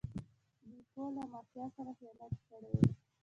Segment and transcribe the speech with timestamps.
[0.69, 2.81] بیپو له مافیا سره خیانت کړی و.